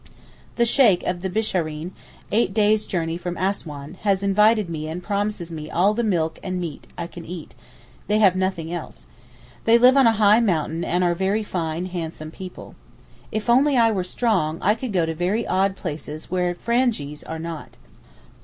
The 0.55 0.65
Sheykh 0.65 1.03
of 1.03 1.21
the 1.21 1.29
Bishareen—eight 1.29 2.55
days' 2.55 2.87
journey 2.87 3.17
from 3.19 3.37
Assouan 3.37 3.97
has 3.97 4.23
invited 4.23 4.67
me 4.67 4.87
and 4.87 5.03
promises 5.03 5.51
me 5.51 5.69
all 5.69 5.93
the 5.93 6.01
meat 6.03 6.39
and 6.41 6.59
milk 6.59 6.87
I 6.97 7.05
can 7.05 7.23
eat, 7.23 7.53
they 8.07 8.17
have 8.17 8.35
nothing 8.35 8.73
else. 8.73 9.05
They 9.65 9.77
live 9.77 9.95
on 9.95 10.07
a 10.07 10.13
high 10.17 10.39
mountain 10.39 10.83
and 10.83 11.03
are 11.03 11.13
very 11.13 11.43
fine 11.43 11.85
handsome 11.85 12.31
people. 12.31 12.73
If 13.31 13.47
only 13.47 13.77
I 13.77 13.91
were 13.91 14.03
strong 14.03 14.57
I 14.59 14.73
could 14.73 14.91
go 14.91 15.05
to 15.05 15.13
very 15.13 15.45
odd 15.45 15.75
places 15.75 16.31
where 16.31 16.55
Frangees 16.55 17.21
are 17.23 17.37
not. 17.37 17.77